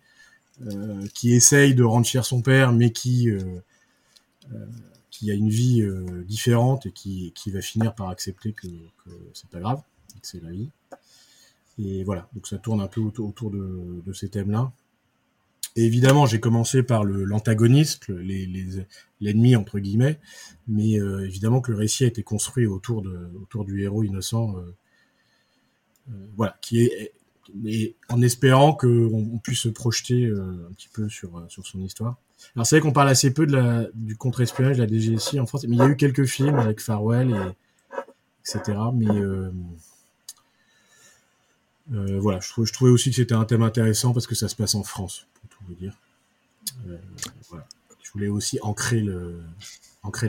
euh, 0.66 1.06
qui 1.14 1.32
essaye 1.32 1.74
de 1.74 1.84
rendre 1.84 2.06
fier 2.06 2.24
son 2.24 2.42
père, 2.42 2.72
mais 2.72 2.90
qui 2.90 3.28
qui 5.10 5.30
a 5.30 5.34
une 5.34 5.50
vie 5.50 5.86
différente 6.26 6.86
et 6.86 6.92
qui 6.92 7.32
qui 7.34 7.50
va 7.50 7.60
finir 7.60 7.94
par 7.94 8.08
accepter 8.08 8.52
que, 8.52 8.66
que 8.66 9.10
c'est 9.34 9.48
pas 9.50 9.60
grave, 9.60 9.82
que 10.20 10.26
c'est 10.26 10.42
la 10.42 10.50
vie. 10.50 10.68
Et 11.78 12.04
voilà, 12.04 12.28
donc 12.34 12.46
ça 12.46 12.58
tourne 12.58 12.80
un 12.80 12.86
peu 12.86 13.00
autour, 13.00 13.28
autour 13.28 13.50
de, 13.50 14.02
de 14.04 14.12
ces 14.12 14.28
thèmes-là. 14.28 14.72
Et 15.74 15.84
évidemment, 15.84 16.26
j'ai 16.26 16.38
commencé 16.38 16.82
par 16.82 17.04
le 17.04 17.24
l'antagoniste, 17.24 18.08
l'ennemi 18.08 19.50
les, 19.50 19.56
entre 19.56 19.78
guillemets, 19.78 20.18
mais 20.68 21.00
euh, 21.00 21.24
évidemment 21.24 21.60
que 21.62 21.72
le 21.72 21.78
récit 21.78 22.04
a 22.04 22.06
été 22.08 22.22
construit 22.22 22.66
autour 22.66 23.00
de 23.02 23.30
autour 23.40 23.64
du 23.64 23.82
héros 23.82 24.04
innocent, 24.04 24.54
euh, 24.56 24.74
euh, 26.10 26.26
voilà, 26.36 26.56
qui 26.60 26.82
est 26.82 27.14
en 28.08 28.20
espérant 28.20 28.74
qu'on 28.74 29.40
puisse 29.42 29.60
se 29.60 29.68
projeter 29.68 30.26
un 30.26 30.72
petit 30.74 30.88
peu 30.92 31.08
sur 31.08 31.44
sur 31.48 31.66
son 31.66 31.80
histoire. 31.80 32.16
Alors 32.54 32.66
c'est 32.66 32.76
vrai 32.76 32.82
qu'on 32.82 32.92
parle 32.92 33.08
assez 33.08 33.32
peu 33.32 33.46
de 33.46 33.52
la 33.52 33.86
du 33.94 34.16
contre-espionnage 34.16 34.76
de 34.76 34.82
la 34.82 34.88
DGSI 34.88 35.40
en 35.40 35.46
France, 35.46 35.64
mais 35.64 35.76
il 35.76 35.78
y 35.78 35.82
a 35.82 35.88
eu 35.88 35.96
quelques 35.96 36.24
films 36.24 36.56
avec 36.56 36.80
Farwell 36.80 37.30
et 37.30 37.50
etc. 38.40 38.78
Mais 38.94 39.06
voilà, 42.18 42.40
je, 42.40 42.64
je 42.64 42.72
trouvais 42.72 42.90
aussi 42.90 43.10
que 43.10 43.16
c'était 43.16 43.34
un 43.34 43.44
thème 43.44 43.62
intéressant 43.62 44.12
parce 44.12 44.26
que 44.26 44.34
ça 44.34 44.48
se 44.48 44.56
passe 44.56 44.74
en 44.74 44.82
France 44.82 45.26
Euh. 46.86 46.98
Je 48.02 48.10
voulais 48.12 48.28
aussi 48.28 48.58
ancrer 48.62 49.00
le, 49.00 49.40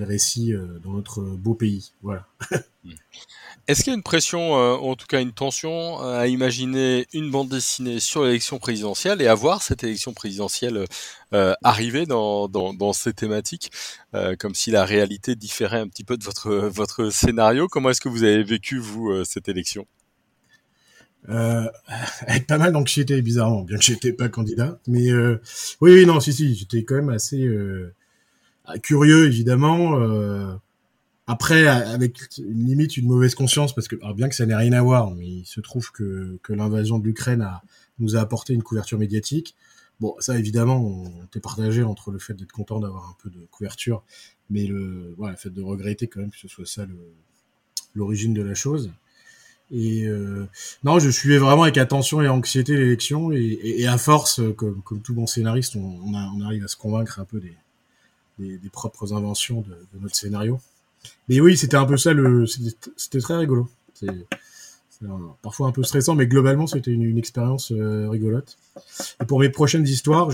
récit 0.06 0.54
euh, 0.54 0.80
dans 0.84 0.92
notre 0.92 1.22
beau 1.22 1.54
pays. 1.54 1.92
Est-ce 3.68 3.84
qu'il 3.84 3.92
y 3.92 3.94
a 3.94 3.98
une 3.98 4.04
pression, 4.04 4.58
euh, 4.58 4.78
ou 4.78 4.90
en 4.90 4.96
tout 4.96 5.08
cas 5.08 5.22
une 5.22 5.34
tension, 5.34 6.00
à 6.00 6.28
imaginer 6.28 7.08
une 7.14 7.32
bande 7.32 7.50
dessinée 7.50 8.00
sur 8.00 8.24
l'élection 8.24 8.60
présidentielle 8.60 9.22
et 9.22 9.28
à 9.28 9.36
voir 9.36 9.62
cette 9.62 9.84
élection 9.84 10.14
présidentielle 10.14 10.86
arriver 11.64 12.06
dans, 12.06 12.94
ces 12.94 13.14
thématiques, 13.14 13.72
comme 14.40 14.54
si 14.54 14.70
la 14.70 14.86
réalité 14.86 15.36
différait 15.36 15.80
un 15.80 15.88
petit 15.88 16.04
peu 16.04 16.18
de 16.18 16.24
votre, 16.24 16.52
votre 16.52 17.10
scénario? 17.10 17.68
Comment 17.68 17.90
est-ce 17.90 18.02
que 18.02 18.10
vous 18.10 18.24
avez 18.24 18.44
vécu, 18.44 18.78
vous, 18.78 19.24
cette 19.26 19.50
élection? 19.50 19.88
Euh, 21.30 21.70
avec 22.28 22.48
pas 22.48 22.58
mal 22.58 22.72
d'anxiété 22.74 23.22
bizarrement, 23.22 23.64
bien 23.64 23.78
que 23.78 23.84
j'étais 23.84 24.14
pas 24.14 24.30
candidat. 24.30 24.80
Mais 24.88 25.12
euh, 25.12 25.40
oui, 25.82 25.94
oui, 25.94 26.06
non, 26.06 26.20
si, 26.20 26.34
si, 26.34 26.56
j'étais 26.56 26.84
quand 26.84 26.96
même 26.96 27.10
assez 27.10 27.44
euh, 27.46 27.94
curieux 28.82 29.26
évidemment. 29.26 30.00
Euh, 30.00 30.54
après, 31.26 31.68
avec 31.68 32.20
une 32.38 32.66
limite 32.66 32.98
une 32.98 33.08
mauvaise 33.08 33.34
conscience, 33.34 33.74
parce 33.74 33.88
que 33.88 33.96
alors 34.02 34.14
bien 34.14 34.28
que 34.28 34.36
ça 34.36 34.46
n'ait 34.46 34.56
rien 34.56 34.74
à 34.74 34.82
voir, 34.82 35.12
mais 35.12 35.26
il 35.26 35.46
se 35.46 35.62
trouve 35.62 35.90
que, 35.92 36.38
que 36.44 36.52
l'invasion 36.52 37.00
de 37.00 37.06
l'Ukraine 37.06 37.42
a 37.42 37.64
nous 38.00 38.18
a 38.18 38.20
apporté 38.20 38.54
une 38.54 38.64
couverture 38.64 38.98
médiatique. 38.98 39.56
bon, 40.00 40.16
ça 40.20 40.38
évidemment, 40.38 40.84
on 40.84 41.24
était 41.26 41.40
partagé 41.40 41.84
entre 41.84 42.12
le 42.12 42.20
fait 42.20 42.34
d'être 42.34 42.52
content 42.52 42.80
d'avoir 42.80 43.08
un 43.08 43.16
peu 43.24 43.30
de 43.30 43.40
couverture, 43.52 44.04
mais 44.50 44.66
le, 44.66 45.14
voilà, 45.18 45.34
le 45.34 45.38
fait 45.38 45.50
de 45.50 45.62
regretter 45.62 46.08
quand 46.08 46.20
même 46.20 46.32
que 46.32 46.38
ce 46.38 46.48
soit 46.50 46.66
ça 46.66 46.86
l'origine 47.96 48.34
de 48.34 48.42
la 48.42 48.56
chose. 48.56 48.92
Et 49.76 50.06
euh, 50.06 50.48
non, 50.84 51.00
je 51.00 51.10
suivais 51.10 51.40
vraiment 51.40 51.64
avec 51.64 51.80
attention 51.80 52.22
et 52.22 52.28
anxiété 52.28 52.78
l'élection, 52.78 53.32
et, 53.32 53.88
à 53.88 53.98
force, 53.98 54.40
comme, 54.56 54.84
comme 54.84 55.02
tout 55.02 55.16
bon 55.16 55.26
scénariste, 55.26 55.76
on, 55.76 56.14
arrive 56.44 56.64
à 56.64 56.68
se 56.68 56.78
convaincre 56.78 57.20
un 57.20 57.26
peu 57.26 57.42
des, 57.42 58.70
propres 58.70 59.14
inventions 59.14 59.62
de, 59.62 60.00
notre 60.00 60.16
scénario. 60.16 60.60
Mais 61.28 61.42
oui, 61.42 61.58
c'était 61.58 61.76
un 61.76 61.86
peu 61.86 61.98
ça, 61.98 62.12
c'était 62.98 63.20
très 63.20 63.36
rigolo. 63.36 63.68
C'est 63.96 64.08
parfois 65.42 65.68
un 65.68 65.72
peu 65.72 65.82
stressant, 65.82 66.14
mais 66.14 66.28
globalement, 66.28 66.68
c'était 66.68 66.92
une, 66.92 67.18
expérience 67.18 67.72
euh, 67.72 68.08
rigolote. 68.10 68.58
Et 69.22 69.26
pour 69.26 69.40
mes 69.40 69.50
prochaines 69.50 69.88
histoires, 69.88 70.30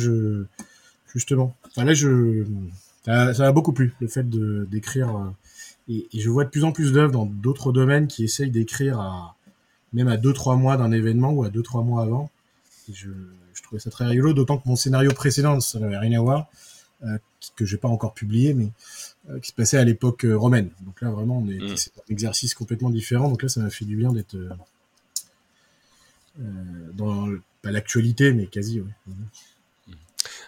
justement, 1.13 1.55
là, 1.77 1.95
ça, 3.33 3.43
m'a 3.43 3.51
beaucoup 3.53 3.71
plu, 3.71 3.95
le 4.01 4.09
fait 4.09 4.29
d'écrire. 4.29 5.33
Et, 5.89 6.07
et, 6.13 6.19
je 6.19 6.29
vois 6.29 6.45
de 6.45 6.49
plus 6.49 6.63
en 6.63 6.71
plus 6.71 6.93
d'œuvres 6.93 7.11
dans 7.11 7.25
d'autres 7.25 7.71
domaines 7.71 8.07
qui 8.07 8.23
essayent 8.23 8.51
d'écrire 8.51 8.99
à 8.99 9.35
même 9.93 10.07
à 10.07 10.17
deux 10.17 10.33
trois 10.33 10.55
mois 10.55 10.77
d'un 10.77 10.91
événement 10.91 11.31
ou 11.31 11.43
à 11.43 11.49
deux 11.49 11.63
trois 11.63 11.81
mois 11.81 12.03
avant. 12.03 12.29
Et 12.89 12.93
je, 12.93 13.09
je 13.53 13.63
trouvais 13.63 13.79
ça 13.79 13.89
très 13.89 14.05
rigolo, 14.05 14.33
d'autant 14.33 14.57
que 14.57 14.67
mon 14.67 14.75
scénario 14.75 15.11
précédent, 15.11 15.59
ça 15.59 15.79
n'avait 15.79 15.97
rien 15.97 16.19
à 16.19 16.21
voir, 16.21 16.47
euh, 17.03 17.17
que 17.55 17.65
j'ai 17.65 17.77
pas 17.77 17.87
encore 17.87 18.13
publié, 18.13 18.53
mais 18.53 18.69
euh, 19.29 19.39
qui 19.39 19.49
se 19.49 19.53
passait 19.53 19.77
à 19.77 19.83
l'époque 19.83 20.25
euh, 20.25 20.37
romaine. 20.37 20.69
Donc 20.81 21.01
là, 21.01 21.09
vraiment, 21.11 21.39
on 21.39 21.47
est, 21.49 21.59
mmh. 21.59 21.77
c'est 21.77 21.91
un 21.97 22.11
exercice 22.11 22.53
complètement 22.53 22.89
différent. 22.89 23.29
Donc 23.29 23.43
là, 23.43 23.49
ça 23.49 23.61
m'a 23.61 23.69
fait 23.69 23.85
du 23.85 23.95
bien 23.95 24.13
d'être 24.13 24.35
euh, 24.35 24.49
dans 26.93 27.27
pas 27.61 27.71
l'actualité, 27.71 28.31
mais 28.33 28.47
quasi. 28.47 28.79
Ouais. 28.79 29.13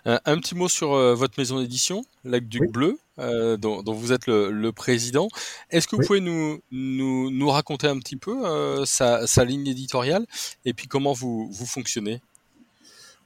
Un, 0.05 0.20
un, 0.25 0.39
petit 0.39 0.55
mot 0.55 0.67
sur 0.67 0.93
euh, 0.93 1.13
votre 1.13 1.36
maison 1.38 1.60
d'édition, 1.60 2.03
L'Aqueduc 2.24 2.62
oui. 2.62 2.67
Bleu, 2.70 3.00
euh, 3.20 3.58
dont, 3.58 3.84
dont, 3.84 3.93
vous 3.93 4.12
êtes 4.12 4.25
le, 4.25 4.50
le 4.50 4.72
président. 4.72 5.27
Est-ce 5.70 5.88
que 5.88 5.96
vous 5.96 6.01
oui. 6.01 6.08
pouvez 6.08 6.22
nous, 6.22 6.60
nous, 6.72 7.29
nous, 7.29 7.50
raconter 7.50 7.88
un 7.88 8.00
petit 8.00 8.15
peu 8.15 8.46
euh, 8.46 8.84
sa, 8.86 9.27
sa, 9.27 9.46
ligne 9.46 9.67
éditoriale 9.67 10.25
et 10.65 10.74
puis 10.74 10.88
comment 10.88 11.13
vous, 11.13 11.50
vous 11.51 11.65
fonctionnez? 11.65 12.20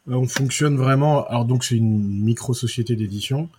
On 0.07 0.27
fonctionne 0.27 0.77
vraiment. 0.77 1.25
Alors 1.27 1.45
donc 1.45 1.63
c'est 1.63 1.75
une 1.75 2.23
micro 2.23 2.53
société 2.53 2.95
d'édition. 2.95 3.49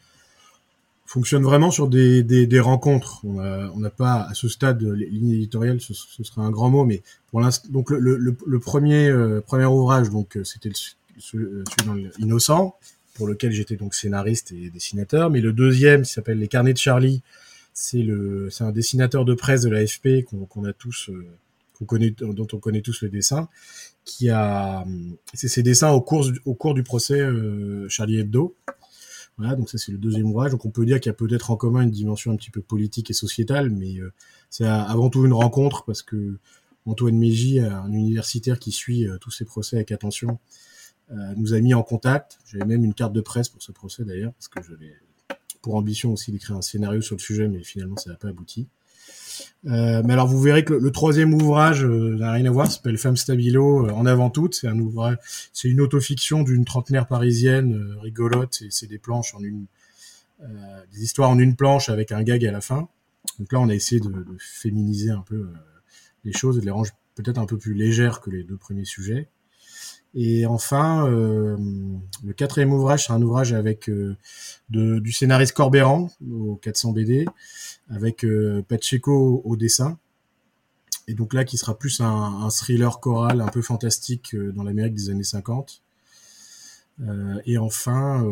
Fonctionne 1.06 1.42
vraiment 1.42 1.70
sur 1.70 1.88
des, 1.88 2.23
des, 2.23 2.46
des 2.46 2.61
rencontres. 2.61 3.20
On 3.25 3.78
n'a 3.78 3.90
pas 3.90 4.26
à 4.28 4.35
ce 4.35 4.49
stade 4.49 4.82
ligne 4.82 5.30
éditoriale, 5.30 5.80
ce, 5.80 5.94
ce, 5.94 6.23
serait 6.25 6.42
un 6.42 6.50
grand 6.50 6.68
mot, 6.68 6.85
mais 6.85 7.02
pour 7.30 7.40
l'instant, 7.40 7.68
donc 7.70 7.90
le, 7.90 8.16
le, 8.16 8.37
le 8.44 8.58
premier 8.58 9.08
euh, 9.08 9.40
premier 9.40 9.66
ouvrage, 9.66 10.11
donc 10.11 10.37
c'était 10.44 10.73
celui 11.18 11.64
dans 11.87 11.94
l'innocent 12.18 12.76
pour 13.16 13.26
lequel 13.26 13.50
j'étais 13.50 13.76
donc 13.76 13.94
scénariste 13.94 14.52
et 14.52 14.70
dessinateur. 14.70 15.30
Mais 15.30 15.40
le 15.40 15.52
deuxième, 15.52 16.02
qui 16.02 16.12
s'appelle 16.12 16.38
Les 16.38 16.49
Carnets 16.49 16.75
de 16.75 16.78
Charlie, 16.78 17.23
c'est 17.73 18.04
un 18.61 18.73
dessinateur 18.73 19.25
de 19.25 19.35
presse 19.35 19.62
de 19.62 19.70
l'AFP 19.70 20.25
qu'on 20.25 20.46
qu 20.46 20.68
a 20.68 20.73
tous, 20.73 21.11
euh, 21.11 21.26
dont 22.20 22.46
on 22.52 22.58
connaît 22.58 22.80
tous 22.80 23.02
le 23.02 23.08
dessin, 23.08 23.49
qui 24.04 24.30
a, 24.30 24.85
c'est 25.35 25.49
ses 25.49 25.62
dessins 25.62 25.90
au 25.90 26.00
cours, 26.00 26.75
du 26.75 26.82
procès 26.82 27.20
euh, 27.20 27.88
Charlie 27.88 28.18
Hebdo. 28.18 28.54
Voilà, 29.38 29.54
donc 29.56 29.68
ça 29.68 29.76
c'est 29.76 29.92
le 29.92 29.99
deuxième 29.99 30.26
ouvrage. 30.26 30.52
Donc 30.52 30.64
on 30.64 30.70
peut 30.70 30.87
dire 30.87 31.00
qu'il 31.00 31.11
y 31.11 31.14
a 31.14 31.14
peut-être 31.14 31.50
en 31.50 31.56
commun 31.56 31.82
une 31.82 31.90
dimension 31.90 32.32
un 32.32 32.37
petit 32.37 32.50
peu 32.50 32.62
politique 32.62 33.11
et 33.11 33.14
sociétale, 33.14 33.70
mais 33.70 33.99
euh, 33.99 34.12
c'est 34.49 34.64
avant 34.64 35.11
tout 35.11 35.26
une 35.26 35.35
rencontre 35.35 35.85
parce 35.85 36.02
que 36.02 36.38
Antoine 36.87 37.18
Mégy, 37.18 37.58
un 37.58 37.92
universitaire 37.92 38.58
qui 38.58 38.70
suit 38.70 39.08
tous 39.20 39.32
ces 39.32 39.44
procès 39.44 39.76
avec 39.76 39.90
attention, 39.90 40.38
nous 41.36 41.54
a 41.54 41.60
mis 41.60 41.72
en 41.72 41.82
contact. 41.82 42.38
J'avais 42.46 42.64
même 42.64 42.84
une 42.84 42.94
carte 42.94 43.12
de 43.12 43.20
presse 43.20 43.48
pour 43.48 43.62
ce 43.62 43.72
procès 43.72 44.04
d'ailleurs, 44.04 44.32
parce 44.32 44.48
que 44.48 44.60
j'avais 44.62 44.92
pour 45.66 45.75
ambition 45.75 46.12
aussi 46.12 46.30
d'écrire 46.30 46.56
un 46.56 46.62
scénario 46.62 47.00
sur 47.00 47.16
le 47.16 47.20
sujet, 47.20 47.48
mais 47.48 47.62
finalement 47.64 47.96
ça 47.96 48.10
n'a 48.10 48.16
pas 48.16 48.28
abouti. 48.28 48.68
Euh, 49.66 50.02
mais 50.04 50.12
alors 50.12 50.28
vous 50.28 50.40
verrez 50.40 50.64
que 50.64 50.72
le, 50.72 50.92
troisième 50.92 51.34
ouvrage 51.34 51.84
euh, 51.84 52.16
n'a 52.16 52.30
rien 52.30 52.46
à 52.46 52.50
voir, 52.50 52.70
s'appelle 52.70 52.98
Femme 52.98 53.16
Stabilo 53.16 53.86
euh, 53.86 53.90
en 53.90 54.06
avant 54.06 54.30
toute. 54.30 54.54
C'est 54.54 54.68
un 54.68 54.78
ouvrage, 54.78 55.18
c'est 55.52 55.68
une 55.68 55.80
autofiction 55.80 56.44
d'une 56.44 56.64
trentenaire 56.64 57.08
parisienne 57.08 57.75
euh, 57.75 57.98
rigolote. 58.00 58.62
C'est 58.70 58.86
des 58.86 58.98
planches 58.98 59.34
en 59.34 59.42
une, 59.42 59.66
euh, 60.42 60.46
des 60.92 61.02
histoires 61.02 61.30
en 61.30 61.38
une 61.40 61.56
planche 61.56 61.88
avec 61.88 62.12
un 62.12 62.22
gag 62.22 62.44
à 62.46 62.52
la 62.52 62.60
fin. 62.60 62.88
Donc 63.40 63.52
là, 63.52 63.58
on 63.60 63.68
a 63.68 63.75
essayé 63.75 64.00
de, 64.00 64.08
de 64.08 64.36
féminiser 64.38 65.10
un 65.10 65.22
peu 65.22 65.48
les 66.25 66.32
choses 66.32 66.58
et 66.58 66.60
de 66.60 66.66
les 66.66 66.70
rendre 66.70 66.90
peut-être 67.16 67.38
un 67.38 67.46
peu 67.46 67.58
plus 67.58 67.75
légères 67.75 68.20
que 68.20 68.30
les 68.30 68.44
deux 68.44 68.56
premiers 68.56 68.84
sujets. 68.84 69.28
Et 70.18 70.46
enfin, 70.46 71.06
euh, 71.11 71.58
le 72.25 72.32
quatrième 72.32 72.73
ouvrage, 72.73 73.06
c'est 73.06 73.12
un 73.12 73.20
ouvrage 73.20 73.52
avec 73.52 73.90
euh, 73.90 74.16
du 74.70 75.12
scénariste 75.12 75.52
Corbéran 75.52 76.11
au 76.26 76.56
400 76.56 76.92
BD, 76.92 77.26
avec 77.90 78.25
euh, 78.25 78.64
Pacheco 78.66 79.42
au 79.44 79.56
dessin. 79.56 79.99
Et 81.06 81.12
donc 81.12 81.35
là, 81.35 81.44
qui 81.44 81.58
sera 81.58 81.78
plus 81.78 82.00
un, 82.00 82.49
thriller 82.49 82.99
choral 82.99 83.42
un 83.42 83.49
peu 83.49 83.61
fantastique 83.61 84.35
dans 84.35 84.64
l'Amérique 84.64 84.94
des 84.94 85.11
années 85.11 85.23
50. 85.23 85.82
Euh, 87.02 87.38
et 87.44 87.58
enfin, 87.58 88.25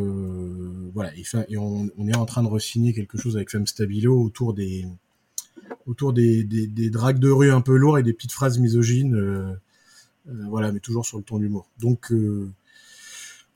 voilà, 0.94 1.12
et, 1.48 1.56
on, 1.58 1.90
est 2.08 2.16
en 2.16 2.24
train 2.24 2.42
de 2.42 2.48
re-signer 2.48 2.94
quelque 2.94 3.18
chose 3.18 3.36
avec 3.36 3.50
Femme 3.50 3.66
Stabilo 3.66 4.18
autour 4.20 4.54
des 4.54 4.86
autour 5.86 6.14
des, 6.14 6.44
des, 6.44 6.90
dragues 6.90 7.18
de 7.18 7.30
rue 7.30 7.52
un 7.52 7.60
peu 7.60 7.76
lourds 7.76 7.98
et 7.98 8.02
des 8.02 8.14
petites 8.14 8.32
phrases 8.32 8.58
misogynes 8.58 9.58
voilà, 10.26 10.72
mais 10.72 10.80
toujours 10.80 11.04
sur 11.04 11.18
le 11.18 11.24
ton 11.24 11.38
d'humour. 11.38 11.68
Donc, 11.78 12.12
euh, 12.12 12.50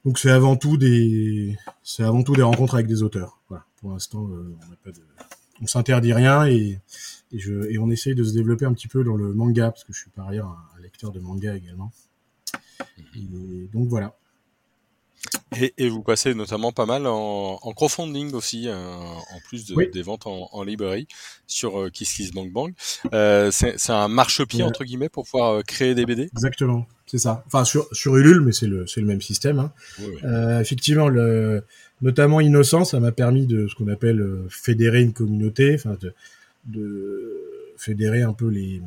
donc 0.04 0.18
c'est 0.18 0.30
avant 0.30 0.56
tout 0.56 0.76
des, 0.76 1.56
c'est 1.82 2.04
avant 2.04 2.22
tout 2.22 2.34
des 2.34 2.42
rencontres 2.42 2.74
avec 2.74 2.86
des 2.86 3.02
auteurs. 3.02 3.40
Voilà. 3.48 3.64
Pour 3.80 3.92
l'instant, 3.92 4.28
euh, 4.28 4.54
on 4.62 4.70
n'a 4.70 4.76
pas 4.76 4.90
de, 4.90 5.00
on 5.60 5.66
s'interdit 5.66 6.12
rien 6.12 6.46
et, 6.46 6.80
et, 7.32 7.38
je, 7.38 7.70
et 7.70 7.78
on 7.78 7.90
essaye 7.90 8.14
de 8.14 8.24
se 8.24 8.32
développer 8.32 8.64
un 8.64 8.72
petit 8.72 8.88
peu 8.88 9.04
dans 9.04 9.16
le 9.16 9.32
manga 9.32 9.70
parce 9.70 9.84
que 9.84 9.92
je 9.92 10.00
suis 10.00 10.10
par 10.10 10.28
ailleurs 10.28 10.48
un, 10.48 10.78
un 10.78 10.82
lecteur 10.82 11.12
de 11.12 11.20
manga 11.20 11.56
également. 11.56 11.92
Et 13.14 13.68
donc 13.72 13.88
voilà. 13.88 14.16
Et, 15.60 15.74
et, 15.78 15.88
vous 15.88 16.02
passez 16.02 16.34
notamment 16.34 16.72
pas 16.72 16.86
mal 16.86 17.06
en, 17.06 17.58
en 17.60 17.72
crowdfunding 17.72 18.32
aussi, 18.34 18.68
euh, 18.68 18.74
en 18.74 19.40
plus 19.48 19.66
de, 19.66 19.74
oui. 19.74 19.88
des 19.92 20.02
ventes 20.02 20.26
en, 20.26 20.48
en, 20.52 20.62
librairie 20.62 21.08
sur 21.46 21.80
euh, 21.80 21.90
Kiss 21.90 22.12
Kiss 22.12 22.32
Bang 22.32 22.52
Bang. 22.52 22.72
Euh, 23.12 23.50
c'est 23.50 23.90
un 23.90 24.08
marchepied 24.08 24.62
entre 24.62 24.84
guillemets 24.84 25.08
pour 25.08 25.24
pouvoir 25.24 25.54
euh, 25.54 25.62
créer 25.62 25.94
des 25.94 26.06
BD. 26.06 26.24
Exactement, 26.24 26.86
c'est 27.06 27.18
ça. 27.18 27.42
Enfin 27.46 27.64
sur 27.64 27.88
sur 27.92 28.16
Ulule, 28.16 28.42
mais 28.42 28.52
c'est 28.52 28.66
le 28.66 28.86
même 29.06 29.22
système. 29.22 29.58
Hein. 29.58 29.72
Oui, 29.98 30.06
oui. 30.08 30.20
Euh, 30.24 30.60
effectivement, 30.60 31.08
le 31.08 31.64
notamment 32.02 32.40
Innocent, 32.40 32.84
ça 32.84 33.00
m'a 33.00 33.12
permis 33.12 33.46
de 33.46 33.66
ce 33.66 33.74
qu'on 33.74 33.88
appelle 33.88 34.20
euh, 34.20 34.46
fédérer 34.50 35.00
une 35.00 35.12
communauté, 35.12 35.74
enfin 35.74 35.96
de, 36.00 36.14
de 36.66 37.42
fédérer 37.76 38.22
un 38.22 38.32
peu 38.32 38.48
les 38.48 38.80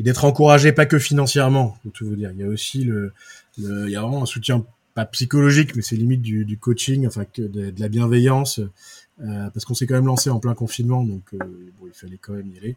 et 0.00 0.02
d'être 0.02 0.24
encouragé 0.24 0.72
pas 0.72 0.86
que 0.86 0.98
financièrement, 0.98 1.76
pour 1.82 1.92
tout 1.92 2.06
vous 2.06 2.16
dire. 2.16 2.30
Il 2.32 2.40
y 2.40 2.42
a 2.42 2.48
aussi 2.48 2.84
le 2.84 3.12
il 3.60 3.90
y 3.90 3.96
a 3.96 4.02
vraiment 4.02 4.22
un 4.22 4.26
soutien 4.26 4.64
pas 4.94 5.04
psychologique, 5.06 5.76
mais 5.76 5.82
c'est 5.82 5.96
limite 5.96 6.22
du, 6.22 6.44
du, 6.44 6.58
coaching, 6.58 7.06
enfin 7.06 7.24
que 7.24 7.42
de, 7.42 7.72
la 7.78 7.88
bienveillance, 7.88 8.58
euh, 8.58 9.50
parce 9.50 9.64
qu'on 9.64 9.74
s'est 9.74 9.86
quand 9.86 9.94
même 9.94 10.06
lancé 10.06 10.30
en 10.30 10.40
plein 10.40 10.54
confinement, 10.54 11.04
donc 11.04 11.22
euh, 11.34 11.38
bon, 11.78 11.86
il 11.86 11.92
fallait 11.92 12.18
quand 12.18 12.32
même 12.32 12.50
y 12.50 12.58
aller. 12.58 12.76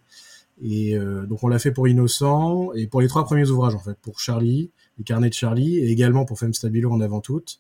Et 0.61 0.95
euh, 0.95 1.25
donc 1.25 1.43
on 1.43 1.47
l'a 1.47 1.59
fait 1.59 1.71
pour 1.71 1.87
Innocent 1.87 2.71
et 2.73 2.85
pour 2.87 3.01
les 3.01 3.07
trois 3.07 3.25
premiers 3.25 3.49
ouvrages 3.49 3.75
en 3.75 3.79
fait, 3.79 3.97
pour 4.01 4.19
Charlie, 4.19 4.69
les 4.97 5.03
carnets 5.03 5.29
de 5.29 5.33
Charlie, 5.33 5.79
et 5.79 5.89
également 5.89 6.25
pour 6.25 6.37
Femme 6.37 6.53
Stabilo 6.53 6.91
en 6.91 7.01
avant 7.01 7.21
toute. 7.21 7.59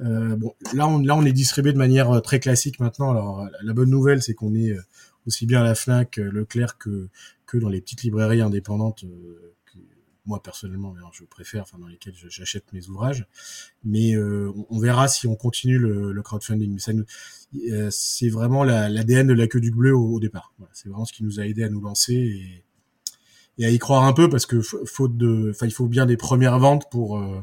Euh, 0.00 0.36
bon, 0.36 0.54
là 0.74 0.88
on, 0.88 1.00
là 1.00 1.14
on 1.16 1.24
est 1.24 1.32
distribué 1.32 1.72
de 1.72 1.78
manière 1.78 2.10
euh, 2.10 2.20
très 2.20 2.40
classique 2.40 2.80
maintenant. 2.80 3.10
Alors 3.10 3.48
la 3.62 3.72
bonne 3.72 3.90
nouvelle, 3.90 4.22
c'est 4.22 4.34
qu'on 4.34 4.54
est 4.54 4.70
euh, 4.70 4.80
aussi 5.26 5.46
bien 5.46 5.60
à 5.60 5.64
la 5.64 5.74
Fnac, 5.74 6.16
Leclerc 6.16 6.78
que 6.78 7.08
que 7.46 7.58
dans 7.58 7.68
les 7.68 7.80
petites 7.80 8.02
librairies 8.02 8.40
indépendantes 8.40 9.04
moi 10.26 10.42
personnellement 10.42 10.94
je 11.12 11.24
préfère 11.24 11.62
enfin 11.62 11.78
dans 11.78 11.86
lesquels 11.86 12.14
j'achète 12.28 12.72
mes 12.72 12.88
ouvrages. 12.88 13.26
Mais 13.84 14.14
euh, 14.14 14.52
on 14.70 14.78
verra 14.78 15.08
si 15.08 15.26
on 15.26 15.36
continue 15.36 15.78
le, 15.78 16.22
crowdfunding. 16.22 16.72
Mais 16.72 16.80
ça 16.80 16.92
euh, 17.70 17.88
c'est 17.90 18.28
vraiment 18.28 18.64
l'ADN 18.64 19.28
la, 19.28 19.34
de 19.34 19.38
la 19.38 19.46
queue 19.46 19.60
du 19.60 19.70
bleu 19.70 19.94
au, 19.94 20.20
départ. 20.20 20.54
C'est 20.72 20.88
vraiment 20.88 21.04
ce 21.04 21.12
qui 21.12 21.24
nous 21.24 21.40
a 21.40 21.46
aidé 21.46 21.64
à 21.64 21.68
nous 21.68 21.80
lancer 21.80 22.14
et, 23.58 23.64
à 23.64 23.70
y 23.70 23.78
croire 23.78 24.04
un 24.04 24.12
peu 24.12 24.28
parce 24.28 24.44
que 24.44 24.60
faute 24.60 25.16
de 25.16 25.52
il 25.62 25.72
faut 25.72 25.86
bien 25.86 26.04
des 26.04 26.16
premières 26.16 26.58
ventes 26.58 26.90
pour 26.90 27.18
euh, 27.18 27.40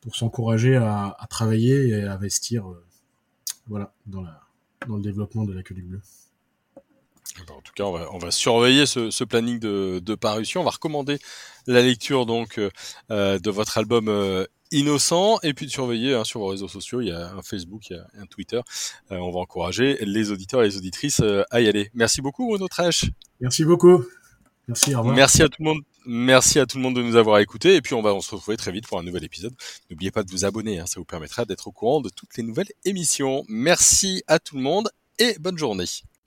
pour 0.00 0.16
s'encourager 0.16 0.74
à, 0.74 1.16
travailler 1.30 1.88
et 1.88 2.02
à 2.02 2.14
investir 2.14 2.64
voilà 3.68 3.94
dans 4.06 4.24
dans 4.88 4.96
le 4.96 5.02
développement 5.02 5.44
de 5.44 5.52
la 5.52 5.62
queue 5.62 5.76
du 5.76 5.82
bleu 5.82 6.00
en 7.48 7.60
tout 7.60 7.72
cas, 7.74 7.84
on 7.84 7.92
va, 7.92 8.08
on 8.12 8.18
va 8.18 8.30
surveiller 8.30 8.86
ce, 8.86 9.10
ce 9.10 9.24
planning 9.24 9.58
de, 9.58 10.00
de, 10.04 10.14
parution. 10.14 10.60
On 10.60 10.64
va 10.64 10.70
recommander 10.70 11.18
la 11.66 11.82
lecture 11.82 12.26
donc 12.26 12.58
euh, 12.58 13.38
de 13.38 13.50
votre 13.50 13.78
album 13.78 14.08
euh, 14.08 14.46
Innocent 14.72 15.38
et 15.42 15.52
puis 15.52 15.66
de 15.66 15.70
surveiller 15.70 16.14
hein, 16.14 16.24
sur 16.24 16.40
vos 16.40 16.48
réseaux 16.48 16.68
sociaux. 16.68 17.00
Il 17.00 17.08
y 17.08 17.12
a 17.12 17.32
un 17.32 17.42
Facebook, 17.42 17.90
il 17.90 17.96
y 17.96 17.98
a 17.98 18.06
un 18.20 18.26
Twitter. 18.26 18.60
Euh, 19.10 19.16
on 19.16 19.30
va 19.30 19.40
encourager 19.40 19.98
les 20.00 20.30
auditeurs 20.30 20.62
et 20.62 20.66
les 20.66 20.76
auditrices 20.76 21.20
euh, 21.20 21.44
à 21.50 21.60
y 21.60 21.68
aller. 21.68 21.90
Merci 21.94 22.22
beaucoup, 22.22 22.48
Bruno 22.48 22.68
Trèche. 22.68 23.04
Merci 23.40 23.64
beaucoup. 23.64 24.02
Merci. 24.68 24.94
Au 24.94 24.98
revoir. 24.98 25.14
Merci 25.14 25.42
à 25.42 25.48
tout 25.48 25.62
le 25.62 25.66
monde 25.66 25.80
Merci 26.04 26.58
à 26.58 26.66
tout 26.66 26.78
le 26.78 26.82
monde 26.82 26.96
de 26.96 27.02
nous 27.02 27.14
avoir 27.14 27.38
écoutés 27.38 27.76
et 27.76 27.80
puis 27.80 27.94
on 27.94 28.02
va 28.02 28.18
se 28.20 28.34
retrouver 28.34 28.56
très 28.56 28.72
vite 28.72 28.88
pour 28.88 28.98
un 28.98 29.04
nouvel 29.04 29.22
épisode. 29.22 29.54
N'oubliez 29.88 30.10
pas 30.10 30.24
de 30.24 30.30
vous 30.32 30.44
abonner, 30.44 30.80
hein, 30.80 30.86
ça 30.86 30.98
vous 30.98 31.04
permettra 31.04 31.44
d'être 31.44 31.68
au 31.68 31.72
courant 31.72 32.00
de 32.00 32.08
toutes 32.08 32.36
les 32.36 32.42
nouvelles 32.42 32.72
émissions. 32.84 33.44
Merci 33.46 34.24
à 34.26 34.40
tout 34.40 34.56
le 34.56 34.62
monde 34.62 34.90
et 35.20 35.36
bonne 35.38 35.58
journée. 35.58 35.84